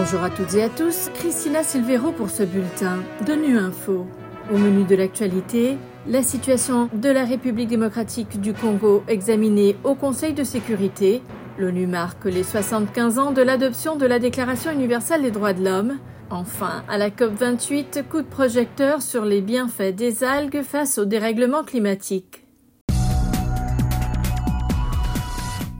Bonjour 0.00 0.22
à 0.22 0.30
toutes 0.30 0.54
et 0.54 0.62
à 0.62 0.68
tous, 0.68 1.10
Christina 1.14 1.64
Silvero 1.64 2.12
pour 2.12 2.30
ce 2.30 2.44
bulletin 2.44 2.98
de 3.26 3.32
Nu 3.32 3.58
Info. 3.58 4.06
Au 4.48 4.56
menu 4.56 4.84
de 4.84 4.94
l'actualité, 4.94 5.76
la 6.06 6.22
situation 6.22 6.88
de 6.92 7.08
la 7.08 7.24
République 7.24 7.66
démocratique 7.66 8.40
du 8.40 8.54
Congo 8.54 9.02
examinée 9.08 9.74
au 9.82 9.96
Conseil 9.96 10.34
de 10.34 10.44
sécurité. 10.44 11.20
L'ONU 11.58 11.88
marque 11.88 12.26
les 12.26 12.44
75 12.44 13.18
ans 13.18 13.32
de 13.32 13.42
l'adoption 13.42 13.96
de 13.96 14.06
la 14.06 14.20
Déclaration 14.20 14.70
universelle 14.70 15.22
des 15.22 15.32
droits 15.32 15.52
de 15.52 15.64
l'homme. 15.64 15.98
Enfin, 16.30 16.84
à 16.88 16.96
la 16.96 17.10
COP28, 17.10 18.04
coup 18.04 18.22
de 18.22 18.28
projecteur 18.28 19.02
sur 19.02 19.24
les 19.24 19.40
bienfaits 19.40 19.96
des 19.96 20.22
algues 20.22 20.62
face 20.62 20.98
au 20.98 21.06
dérèglement 21.06 21.64
climatique. 21.64 22.47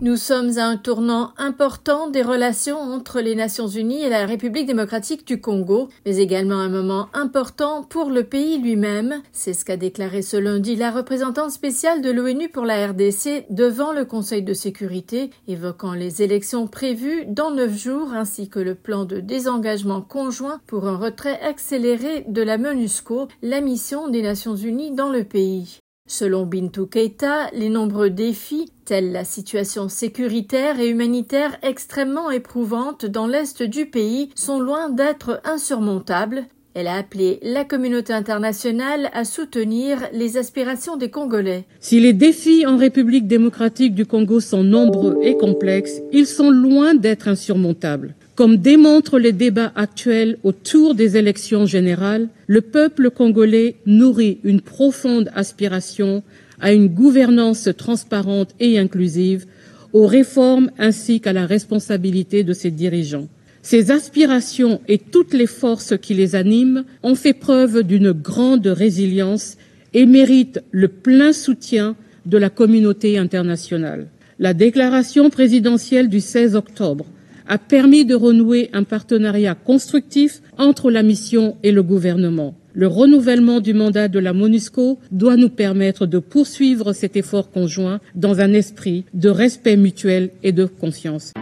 Nous 0.00 0.14
sommes 0.14 0.58
à 0.58 0.64
un 0.64 0.76
tournant 0.76 1.32
important 1.38 2.08
des 2.08 2.22
relations 2.22 2.78
entre 2.78 3.20
les 3.20 3.34
Nations 3.34 3.66
Unies 3.66 4.04
et 4.04 4.08
la 4.08 4.26
République 4.26 4.68
démocratique 4.68 5.26
du 5.26 5.40
Congo, 5.40 5.88
mais 6.06 6.18
également 6.18 6.60
un 6.60 6.68
moment 6.68 7.08
important 7.14 7.82
pour 7.82 8.08
le 8.08 8.22
pays 8.22 8.58
lui-même. 8.58 9.22
C'est 9.32 9.54
ce 9.54 9.64
qu'a 9.64 9.76
déclaré 9.76 10.22
ce 10.22 10.36
lundi 10.36 10.76
la 10.76 10.92
représentante 10.92 11.50
spéciale 11.50 12.00
de 12.00 12.12
l'ONU 12.12 12.48
pour 12.48 12.64
la 12.64 12.86
RDC 12.86 13.46
devant 13.50 13.92
le 13.92 14.04
Conseil 14.04 14.44
de 14.44 14.54
sécurité, 14.54 15.30
évoquant 15.48 15.94
les 15.94 16.22
élections 16.22 16.68
prévues 16.68 17.26
dans 17.26 17.50
neuf 17.50 17.76
jours 17.76 18.12
ainsi 18.14 18.48
que 18.48 18.60
le 18.60 18.76
plan 18.76 19.04
de 19.04 19.18
désengagement 19.18 20.00
conjoint 20.00 20.60
pour 20.68 20.86
un 20.86 20.96
retrait 20.96 21.40
accéléré 21.40 22.24
de 22.28 22.42
la 22.42 22.56
MONUSCO, 22.56 23.26
la 23.42 23.60
mission 23.60 24.06
des 24.06 24.22
Nations 24.22 24.54
Unies 24.54 24.92
dans 24.92 25.10
le 25.10 25.24
pays. 25.24 25.80
Selon 26.10 26.46
Bintou 26.46 26.86
Keita, 26.86 27.50
les 27.52 27.68
nombreux 27.68 28.08
défis, 28.08 28.67
tels 28.88 29.12
la 29.12 29.24
situation 29.24 29.90
sécuritaire 29.90 30.80
et 30.80 30.88
humanitaire 30.88 31.58
extrêmement 31.62 32.30
éprouvante 32.30 33.04
dans 33.04 33.26
l'est 33.26 33.62
du 33.62 33.84
pays, 33.84 34.30
sont 34.34 34.60
loin 34.60 34.88
d'être 34.88 35.42
insurmontables. 35.44 36.44
Elle 36.72 36.86
a 36.86 36.96
appelé 36.96 37.38
la 37.42 37.64
communauté 37.64 38.14
internationale 38.14 39.10
à 39.12 39.26
soutenir 39.26 39.98
les 40.14 40.38
aspirations 40.38 40.96
des 40.96 41.10
Congolais. 41.10 41.66
Si 41.80 42.00
les 42.00 42.14
défis 42.14 42.64
en 42.66 42.78
République 42.78 43.26
démocratique 43.26 43.94
du 43.94 44.06
Congo 44.06 44.40
sont 44.40 44.64
nombreux 44.64 45.18
et 45.22 45.36
complexes, 45.36 46.00
ils 46.12 46.26
sont 46.26 46.50
loin 46.50 46.94
d'être 46.94 47.28
insurmontables. 47.28 48.14
Comme 48.36 48.56
démontrent 48.56 49.18
les 49.18 49.32
débats 49.32 49.72
actuels 49.74 50.38
autour 50.44 50.94
des 50.94 51.18
élections 51.18 51.66
générales, 51.66 52.28
le 52.46 52.62
peuple 52.62 53.10
congolais 53.10 53.76
nourrit 53.84 54.38
une 54.44 54.62
profonde 54.62 55.30
aspiration 55.34 56.22
à 56.60 56.72
une 56.72 56.88
gouvernance 56.88 57.68
transparente 57.76 58.54
et 58.60 58.78
inclusive, 58.78 59.46
aux 59.92 60.06
réformes 60.06 60.70
ainsi 60.78 61.20
qu'à 61.20 61.32
la 61.32 61.46
responsabilité 61.46 62.44
de 62.44 62.52
ses 62.52 62.70
dirigeants. 62.70 63.28
Ces 63.62 63.90
aspirations 63.90 64.80
et 64.88 64.98
toutes 64.98 65.34
les 65.34 65.46
forces 65.46 65.94
qui 66.00 66.14
les 66.14 66.34
animent 66.36 66.84
ont 67.02 67.14
fait 67.14 67.32
preuve 67.32 67.82
d'une 67.82 68.12
grande 68.12 68.66
résilience 68.66 69.56
et 69.94 70.06
méritent 70.06 70.62
le 70.70 70.88
plein 70.88 71.32
soutien 71.32 71.96
de 72.26 72.38
la 72.38 72.50
communauté 72.50 73.18
internationale. 73.18 74.08
La 74.38 74.54
déclaration 74.54 75.30
présidentielle 75.30 76.08
du 76.08 76.20
16 76.20 76.54
octobre 76.54 77.06
a 77.48 77.58
permis 77.58 78.04
de 78.04 78.14
renouer 78.14 78.70
un 78.72 78.84
partenariat 78.84 79.54
constructif 79.54 80.42
entre 80.58 80.90
la 80.90 81.02
mission 81.02 81.56
et 81.62 81.72
le 81.72 81.82
gouvernement. 81.82 82.54
Le 82.78 82.86
renouvellement 82.86 83.58
du 83.58 83.74
mandat 83.74 84.06
de 84.06 84.20
la 84.20 84.32
MONUSCO 84.32 85.00
doit 85.10 85.34
nous 85.34 85.48
permettre 85.48 86.06
de 86.06 86.20
poursuivre 86.20 86.92
cet 86.92 87.16
effort 87.16 87.50
conjoint 87.50 87.98
dans 88.14 88.38
un 88.38 88.52
esprit 88.52 89.04
de 89.14 89.28
respect 89.28 89.76
mutuel 89.76 90.30
et 90.44 90.52
de 90.52 90.64
confiance. 90.64 91.32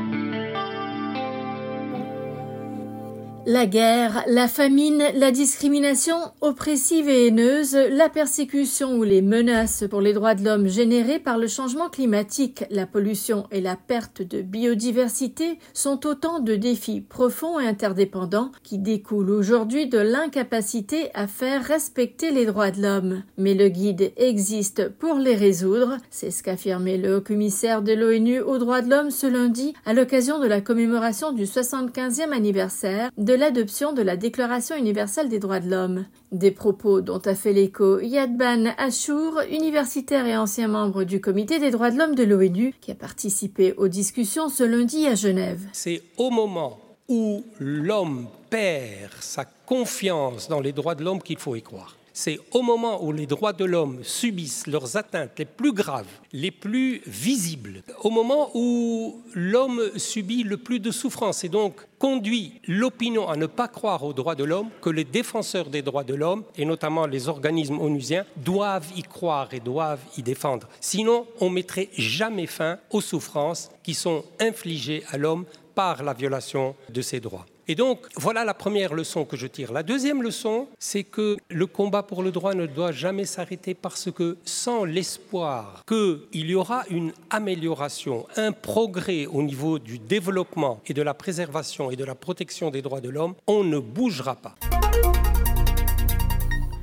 La 3.48 3.66
guerre, 3.66 4.24
la 4.26 4.48
famine, 4.48 5.04
la 5.14 5.30
discrimination 5.30 6.16
oppressive 6.40 7.08
et 7.08 7.28
haineuse, 7.28 7.78
la 7.92 8.08
persécution 8.08 8.98
ou 8.98 9.04
les 9.04 9.22
menaces 9.22 9.84
pour 9.88 10.00
les 10.00 10.12
droits 10.12 10.34
de 10.34 10.44
l'homme 10.44 10.66
générées 10.66 11.20
par 11.20 11.38
le 11.38 11.46
changement 11.46 11.88
climatique, 11.88 12.64
la 12.72 12.88
pollution 12.88 13.46
et 13.52 13.60
la 13.60 13.76
perte 13.76 14.20
de 14.20 14.42
biodiversité 14.42 15.60
sont 15.74 16.08
autant 16.08 16.40
de 16.40 16.56
défis 16.56 17.00
profonds 17.00 17.60
et 17.60 17.68
interdépendants 17.68 18.50
qui 18.64 18.78
découlent 18.78 19.30
aujourd'hui 19.30 19.86
de 19.86 19.98
l'incapacité 19.98 21.10
à 21.14 21.28
faire 21.28 21.62
respecter 21.62 22.32
les 22.32 22.46
droits 22.46 22.72
de 22.72 22.82
l'homme. 22.82 23.22
Mais 23.38 23.54
le 23.54 23.68
guide 23.68 24.12
existe 24.16 24.88
pour 24.88 25.18
les 25.18 25.36
résoudre, 25.36 25.98
c'est 26.10 26.32
ce 26.32 26.42
qu'affirmait 26.42 26.98
le 26.98 27.18
haut-commissaire 27.18 27.82
de 27.82 27.92
l'ONU 27.92 28.40
aux 28.40 28.58
droits 28.58 28.82
de 28.82 28.90
l'homme 28.90 29.12
ce 29.12 29.28
lundi 29.28 29.72
à 29.84 29.92
l'occasion 29.94 30.40
de 30.40 30.48
la 30.48 30.60
commémoration 30.60 31.30
du 31.30 31.44
75e 31.44 32.32
anniversaire 32.32 33.12
de 33.16 33.35
l'adoption 33.36 33.92
de 33.92 34.02
la 34.02 34.16
Déclaration 34.16 34.76
universelle 34.76 35.28
des 35.28 35.38
droits 35.38 35.60
de 35.60 35.70
l'homme. 35.70 36.06
Des 36.32 36.50
propos 36.50 37.00
dont 37.00 37.20
a 37.24 37.34
fait 37.34 37.52
l'écho 37.52 38.00
Yadban 38.00 38.72
Ashour, 38.78 39.40
universitaire 39.50 40.26
et 40.26 40.36
ancien 40.36 40.68
membre 40.68 41.04
du 41.04 41.20
Comité 41.20 41.58
des 41.58 41.70
droits 41.70 41.90
de 41.90 41.98
l'homme 41.98 42.14
de 42.14 42.24
l'ONU, 42.24 42.74
qui 42.80 42.90
a 42.90 42.94
participé 42.94 43.74
aux 43.76 43.88
discussions 43.88 44.48
ce 44.48 44.64
lundi 44.64 45.06
à 45.06 45.14
Genève. 45.14 45.60
C'est 45.72 46.02
au 46.16 46.30
moment 46.30 46.78
où 47.08 47.44
l'homme 47.60 48.26
perd 48.50 49.12
sa 49.20 49.44
confiance 49.44 50.48
dans 50.48 50.60
les 50.60 50.72
droits 50.72 50.94
de 50.94 51.04
l'homme 51.04 51.22
qu'il 51.22 51.38
faut 51.38 51.54
y 51.54 51.62
croire 51.62 51.96
c'est 52.16 52.40
au 52.52 52.62
moment 52.62 53.04
où 53.04 53.12
les 53.12 53.26
droits 53.26 53.52
de 53.52 53.66
l'homme 53.66 54.02
subissent 54.02 54.66
leurs 54.66 54.96
atteintes 54.96 55.38
les 55.38 55.44
plus 55.44 55.72
graves, 55.72 56.08
les 56.32 56.50
plus 56.50 57.02
visibles, 57.06 57.82
au 58.02 58.10
moment 58.10 58.50
où 58.54 59.20
l'homme 59.34 59.82
subit 59.96 60.42
le 60.42 60.56
plus 60.56 60.80
de 60.80 60.90
souffrance 60.90 61.44
et 61.44 61.50
donc 61.50 61.74
conduit 61.98 62.62
l'opinion 62.66 63.28
à 63.28 63.36
ne 63.36 63.44
pas 63.44 63.68
croire 63.68 64.02
aux 64.02 64.14
droits 64.14 64.34
de 64.34 64.44
l'homme, 64.44 64.70
que 64.80 64.88
les 64.88 65.04
défenseurs 65.04 65.68
des 65.68 65.82
droits 65.82 66.04
de 66.04 66.14
l'homme, 66.14 66.44
et 66.56 66.64
notamment 66.64 67.06
les 67.06 67.28
organismes 67.28 67.80
onusiens, 67.80 68.24
doivent 68.38 68.90
y 68.96 69.02
croire 69.02 69.52
et 69.52 69.60
doivent 69.60 70.00
y 70.16 70.22
défendre. 70.22 70.68
Sinon, 70.80 71.26
on 71.40 71.50
mettrait 71.50 71.90
jamais 71.98 72.46
fin 72.46 72.78
aux 72.90 73.02
souffrances 73.02 73.70
qui 73.82 73.92
sont 73.92 74.24
infligées 74.40 75.04
à 75.10 75.18
l'homme 75.18 75.44
par 75.74 76.02
la 76.02 76.14
violation 76.14 76.74
de 76.88 77.02
ses 77.02 77.20
droits. 77.20 77.44
Et 77.68 77.74
donc, 77.74 78.06
voilà 78.14 78.44
la 78.44 78.54
première 78.54 78.94
leçon 78.94 79.24
que 79.24 79.36
je 79.36 79.48
tire. 79.48 79.72
La 79.72 79.82
deuxième 79.82 80.22
leçon, 80.22 80.68
c'est 80.78 81.02
que 81.02 81.36
le 81.48 81.66
combat 81.66 82.04
pour 82.04 82.22
le 82.22 82.30
droit 82.30 82.54
ne 82.54 82.66
doit 82.66 82.92
jamais 82.92 83.24
s'arrêter 83.24 83.74
parce 83.74 84.10
que 84.12 84.36
sans 84.44 84.84
l'espoir 84.84 85.84
qu'il 85.86 86.46
y 86.46 86.54
aura 86.54 86.84
une 86.90 87.12
amélioration, 87.30 88.26
un 88.36 88.52
progrès 88.52 89.26
au 89.26 89.42
niveau 89.42 89.80
du 89.80 89.98
développement 89.98 90.80
et 90.86 90.94
de 90.94 91.02
la 91.02 91.14
préservation 91.14 91.90
et 91.90 91.96
de 91.96 92.04
la 92.04 92.14
protection 92.14 92.70
des 92.70 92.82
droits 92.82 93.00
de 93.00 93.10
l'homme, 93.10 93.34
on 93.48 93.64
ne 93.64 93.78
bougera 93.78 94.36
pas. 94.36 94.54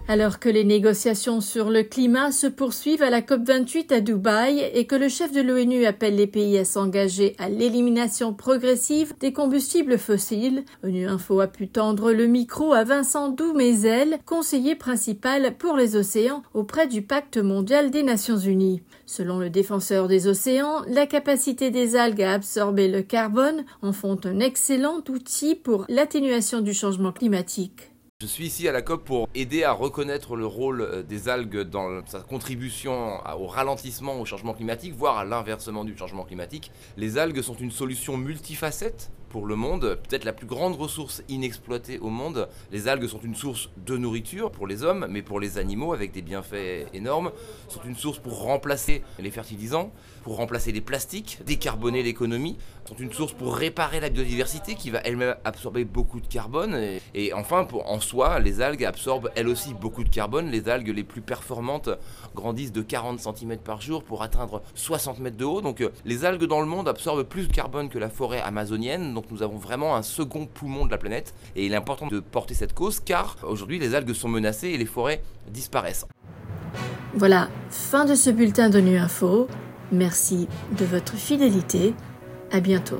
Alors 0.09 0.39
que 0.39 0.49
les 0.49 0.65
négociations 0.65 1.39
sur 1.39 1.69
le 1.69 1.81
climat 1.81 2.33
se 2.33 2.47
poursuivent 2.47 3.03
à 3.03 3.09
la 3.09 3.21
COP28 3.21 3.93
à 3.93 4.01
Dubaï 4.01 4.59
et 4.73 4.85
que 4.85 4.97
le 4.97 5.07
chef 5.07 5.31
de 5.31 5.39
l'ONU 5.39 5.85
appelle 5.85 6.17
les 6.17 6.27
pays 6.27 6.57
à 6.57 6.65
s'engager 6.65 7.35
à 7.39 7.47
l'élimination 7.47 8.33
progressive 8.33 9.13
des 9.21 9.31
combustibles 9.31 9.97
fossiles, 9.97 10.65
ONU 10.83 11.07
Info 11.07 11.39
a 11.39 11.47
pu 11.47 11.69
tendre 11.69 12.11
le 12.11 12.27
micro 12.27 12.73
à 12.73 12.83
Vincent 12.83 13.29
Doumézel, 13.29 14.17
conseiller 14.25 14.75
principal 14.75 15.55
pour 15.57 15.77
les 15.77 15.95
océans 15.95 16.43
auprès 16.53 16.87
du 16.87 17.01
Pacte 17.01 17.37
mondial 17.37 17.89
des 17.89 18.03
Nations 18.03 18.37
unies. 18.37 18.81
Selon 19.05 19.39
le 19.39 19.49
défenseur 19.49 20.09
des 20.09 20.27
océans, 20.27 20.81
la 20.89 21.07
capacité 21.07 21.71
des 21.71 21.95
algues 21.95 22.23
à 22.23 22.33
absorber 22.33 22.89
le 22.89 23.03
carbone 23.03 23.63
en 23.81 23.93
font 23.93 24.19
un 24.25 24.41
excellent 24.41 25.01
outil 25.07 25.55
pour 25.55 25.85
l'atténuation 25.87 26.59
du 26.59 26.73
changement 26.73 27.13
climatique. 27.13 27.92
Je 28.23 28.27
suis 28.29 28.45
ici 28.45 28.69
à 28.69 28.71
la 28.71 28.81
COP 28.81 29.03
pour 29.03 29.27
aider 29.35 29.65
à 29.65 29.73
reconnaître 29.73 30.37
le 30.37 30.45
rôle 30.45 30.79
euh, 30.79 31.03
des 31.03 31.27
algues 31.27 31.59
dans 31.59 32.05
sa 32.05 32.21
contribution 32.21 33.19
au 33.37 33.47
ralentissement 33.47 34.17
au 34.17 34.23
changement 34.23 34.53
climatique, 34.53 34.93
voire 34.95 35.17
à 35.17 35.25
l'inversement 35.25 35.83
du 35.83 35.97
changement 35.97 36.23
climatique. 36.23 36.71
Les 36.95 37.17
algues 37.17 37.41
sont 37.41 37.55
une 37.55 37.71
solution 37.71 38.15
multifacette 38.15 39.11
pour 39.33 39.47
le 39.47 39.55
monde, 39.55 39.97
peut-être 40.07 40.25
la 40.25 40.31
plus 40.31 40.45
grande 40.45 40.75
ressource 40.75 41.23
inexploitée 41.27 41.97
au 41.97 42.09
monde. 42.09 42.47
Les 42.71 42.87
algues 42.87 43.07
sont 43.07 43.19
une 43.23 43.33
source 43.33 43.71
de 43.77 43.97
nourriture 43.97 44.51
pour 44.51 44.67
les 44.67 44.83
hommes, 44.83 45.07
mais 45.09 45.23
pour 45.23 45.39
les 45.39 45.57
animaux 45.57 45.91
avec 45.91 46.11
des 46.11 46.21
bienfaits 46.21 46.87
énormes. 46.93 47.31
sont 47.67 47.81
une 47.83 47.95
source 47.95 48.19
pour 48.19 48.43
remplacer 48.43 49.01
les 49.17 49.31
fertilisants, 49.31 49.91
pour 50.21 50.37
remplacer 50.37 50.71
les 50.71 50.81
plastiques, 50.81 51.39
décarboner 51.47 52.03
l'économie. 52.03 52.57
sont 52.85 52.95
une 52.95 53.11
source 53.11 53.33
pour 53.33 53.55
réparer 53.55 53.99
la 53.99 54.09
biodiversité 54.09 54.75
qui 54.75 54.91
va 54.91 54.99
elle-même 54.99 55.35
absorber 55.45 55.83
beaucoup 55.83 56.19
de 56.19 56.27
carbone. 56.27 56.77
Et, 57.15 57.33
enfin, 57.33 57.67
en 57.85 57.99
soi, 57.99 58.39
les 58.39 58.61
algues 58.61 58.85
absorbent 58.85 59.31
elles 59.35 59.47
aussi 59.47 59.73
beaucoup 59.73 60.03
de 60.03 60.09
carbone. 60.09 60.51
Les 60.51 60.69
algues 60.69 60.93
les 60.95 61.03
plus 61.03 61.21
performantes 61.21 61.89
grandissent 62.35 62.71
de 62.71 62.83
40 62.83 63.19
cm 63.19 63.57
par 63.57 63.81
jour 63.81 64.03
pour 64.03 64.21
atteindre 64.21 64.61
60 64.75 65.19
mètres 65.19 65.37
de 65.37 65.45
haut. 65.45 65.61
Donc 65.61 65.81
euh, 65.81 65.89
les 66.05 66.23
algues 66.23 66.43
dans 66.43 66.61
le 66.61 66.67
monde 66.67 66.87
absorbent 66.87 67.23
plus 67.23 67.47
de 67.47 67.53
carbone 67.53 67.89
que 67.89 67.97
la 67.97 68.09
forêt 68.09 68.41
amazonienne. 68.41 69.22
Nous 69.31 69.43
avons 69.43 69.57
vraiment 69.57 69.95
un 69.95 70.01
second 70.01 70.45
poumon 70.45 70.85
de 70.85 70.91
la 70.91 70.97
planète. 70.97 71.33
Et 71.55 71.65
il 71.65 71.73
est 71.73 71.75
important 71.75 72.07
de 72.07 72.19
porter 72.19 72.53
cette 72.53 72.73
cause 72.73 72.99
car 72.99 73.37
aujourd'hui 73.43 73.79
les 73.79 73.95
algues 73.95 74.13
sont 74.13 74.29
menacées 74.29 74.69
et 74.69 74.77
les 74.77 74.85
forêts 74.85 75.21
disparaissent. 75.49 76.05
Voilà, 77.15 77.49
fin 77.69 78.05
de 78.05 78.15
ce 78.15 78.29
bulletin 78.29 78.69
de 78.69 78.79
Nu 78.79 78.97
Info. 78.97 79.47
Merci 79.91 80.47
de 80.77 80.85
votre 80.85 81.13
fidélité. 81.13 81.93
À 82.51 82.59
bientôt. 82.59 82.99